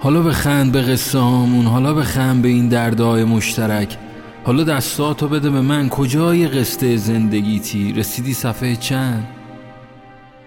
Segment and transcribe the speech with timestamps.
[0.00, 3.96] حالا بخند به قصه هامون حالا بخند به این دردهای مشترک.
[4.44, 9.28] حالا دستاتو بده به من کجای قصه زندگیتی رسیدی صفحه چند؟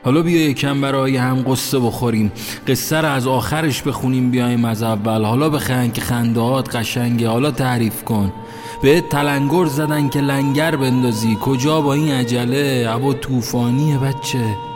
[0.04, 2.32] حالا بیا یکم برای هم قصه بخوریم.
[2.68, 5.24] قصه رو از آخرش بخونیم بیایم از اول.
[5.24, 8.34] حالا بخند که خندهات قشنگه حالا تعریف کن.
[8.82, 11.38] به تلنگر زدن که لنگر بندازی.
[11.42, 14.71] کجا با این عجله؟ هوا طوفانیه بچه.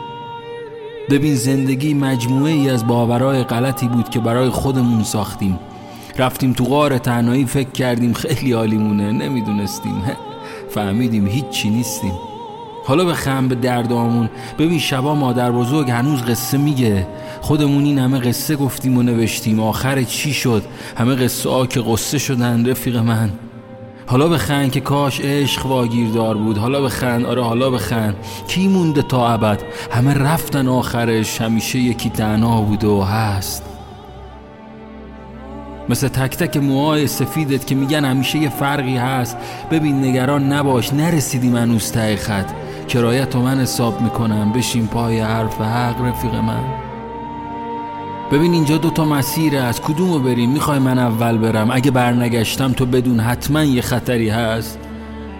[1.10, 5.58] ببین زندگی مجموعه ای از باورهای غلطی بود که برای خودمون ساختیم.
[6.18, 10.02] رفتیم تو غار تنهایی فکر کردیم خیلی عالیمونه نمی‌دونستیم.
[10.74, 12.12] فهمیدیم هیچی نیستیم.
[12.84, 17.06] حالا به خم به دردامون ببین شبا مادر بزرگ هنوز قصه میگه.
[17.40, 19.60] خودمون این همه قصه گفتیم و نوشتیم.
[19.60, 20.62] آخر چی شد؟
[20.96, 23.30] همه قصه ها که قصه شدن رفیق من.
[24.08, 26.58] حالا بخند که کاش عشق واگیردار بود.
[26.58, 28.16] حالا بخند آره حالا بخند.
[28.48, 33.62] کی مونده تا ابد؟ همه رفتن آخرش همیشه یکی تنها بود و هست.
[35.88, 39.36] مثل تک تک موهای سفیدت که میگن همیشه یه فرقی هست.
[39.70, 42.50] ببین نگران نباش نرسیدی من ته خط.
[42.88, 44.52] کرایت و من حساب می‌کنم.
[44.52, 46.85] بشین پای حرف حق رفیق من.
[48.32, 53.20] ببین اینجا دوتا مسیره از کدومو بریم؟ می‌خوای من اول برم؟ اگه برنگشتم تو بدون
[53.20, 54.78] حتما یه خطری هست.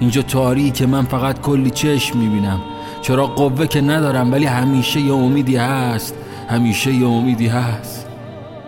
[0.00, 0.22] اینجا
[0.70, 2.60] که من فقط کلی چشم می‌بینم.
[3.02, 6.14] چرا قوه که ندارم ولی همیشه یه امیدی هست.
[6.48, 8.06] همیشه یه امیدی هست.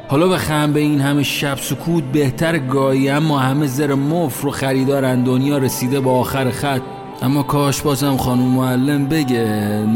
[0.08, 5.22] حالا بخم به این همه شب سکوت بهتر گاهی اما همه زر مف رو خریدارن.
[5.24, 6.82] دنیا رسیده با آخر خط.
[7.22, 9.44] اما کاش بازم خانم معلم بگه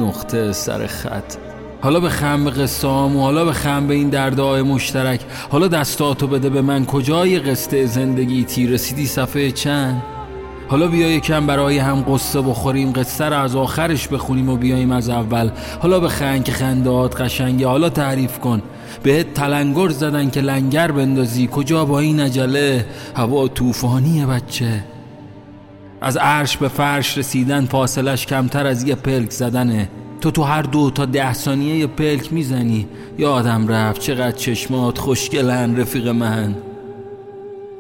[0.00, 1.51] نقطه سر خط.
[1.82, 5.20] حالا به خم به قصه و حالا به خم به این دردهای مشترک.
[5.50, 6.84] حالا دستاتو بده به من.
[6.84, 10.03] کجای قصه زندگی تی رسیدی صفحه چند؟
[10.69, 12.93] حالا بیا یکم برای هم قصه بخوریم.
[12.93, 15.50] قصه رو از آخرش بخونیم و بیایم از اول.
[15.81, 17.66] حالا به خند که خندات قشنگه.
[17.66, 18.62] حالا تعریف کن.
[19.03, 21.49] بهت تلنگر زدن که لنگر بندازی.
[21.53, 24.84] کجا با این عجله؟ هوا طوفانیه بچه.
[26.00, 29.88] از عرش به فرش رسیدن فاصلش کمتر از یه پلک زدنه.
[30.22, 32.88] تو تو هر دو تا ده ثانیه یه پلک می‌زنی.
[33.19, 36.55] یادم رفت چقدر چشمات خوشگلن رفیق من.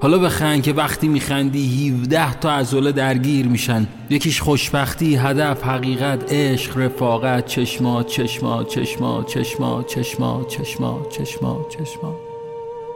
[0.00, 3.86] حالا بخند که وقتی میخندی 17 تا عضله درگیر میشن.
[4.10, 7.46] یکیش خوشبختی هدف حقیقت عشق رفاقت.
[7.46, 12.16] چشمات چشمات چشمات چشمات چشمات چشمات چشمات چشمات.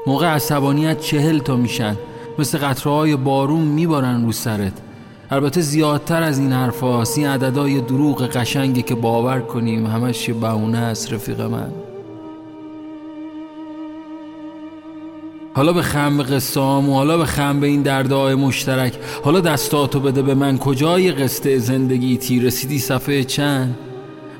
[0.06, 1.96] موقع عصبانیت چهل تا میشن.
[2.38, 4.72] مثل قطره های بارون میبارن رو سرت.
[5.30, 6.82] البته زیادتر از این حرف
[7.18, 11.72] این عددهای دروغ قشنگی که باور کنیم همش یه بهونه است رفیق من.
[15.54, 18.94] حالا به خم قصه و حالا به خم به این دردهای مشترک
[19.24, 23.78] حالا دستاتو بده به من کجای قصه زندگی تی رسیدی صفحه چند؟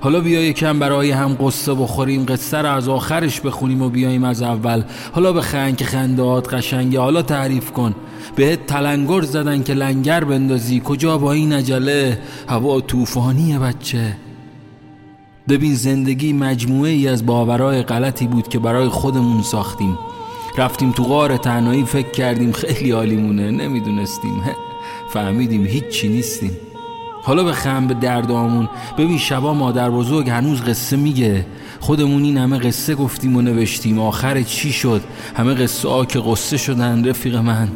[0.00, 4.42] حالا بیا یکم برای هم قصه بخوریم قصه رو از آخرش بخونیم و بیایم از
[4.42, 4.82] اول.
[5.12, 5.42] حالا به
[5.76, 7.94] که خندهات قشنگه حالا تعریف کن.
[8.37, 10.82] بهت تلنگر زدن که لنگر بندازی.
[10.84, 12.19] کجا با این عجله؟
[12.49, 14.16] هوا طوفانیه بچه.
[15.49, 19.99] ببین زندگی مجموعه ای از باورهای غلطی بود که برای خودمون ساختیم.
[20.59, 23.50] رفتیم تو غار تنهایی فکر کردیم خیلی عالیمونه.
[23.50, 24.43] نمی‌دونستیم.
[25.12, 26.50] فهمیدیم هیچی نیستیم.
[27.22, 31.47] حالا به خم به دردامون ببین شبا مادر بزرگ هنوز قصه میگه.
[31.81, 33.98] خودمون این همه قصه گفتیم و نوشتیم.
[33.98, 35.03] آخر چی شد؟
[35.34, 37.69] همه قصه ها که قصه شدن رفیق من.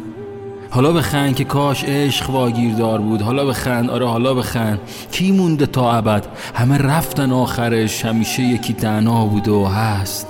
[0.73, 3.21] حالا بخند که کاش عشق واگیردار بود.
[3.21, 4.79] حالا بخند آره حالا بخند.
[5.11, 10.27] کی مونده تا ابد؟ همه رفتن آخرش همیشه یکی تنها بود و هست.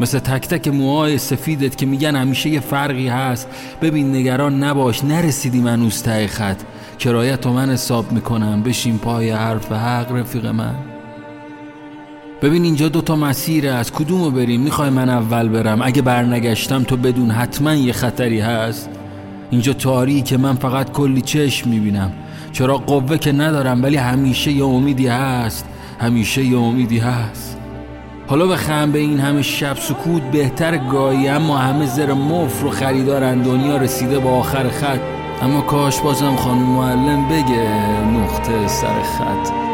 [0.00, 3.48] مثل تک تک موهای سفیدت که میگن همیشه یه فرقی هست.
[3.82, 6.62] ببین نگران نباش نرسیدی من ته خط.
[6.98, 8.62] کرایت و من حساب می‌کنم.
[8.62, 10.74] بشین پای حرف حق رفیق من.
[12.42, 15.82] ببین اینجا دوتا مسیره از کدومو بریم؟ می‌خوای من اول برم.
[15.82, 18.90] اگه برنگشتم تو بدون حتما یه خطری هست.
[19.50, 19.72] اینجا
[20.20, 22.12] که من فقط کلی چشم می‌بینم.
[22.52, 25.66] چرا قوه که ندارم ولی همیشه یه امیدی هست.
[26.00, 27.58] همیشه یه امیدی هست.
[28.26, 33.42] حالا بخم به این همه شب سکوت بهتر گاهی اما همه زر مف رو خریدارن.
[33.42, 35.00] دنیا رسیده با آخر خط.
[35.42, 37.68] اما کاش بازم خانم معلم بگه
[38.06, 39.67] نقطه سر خط.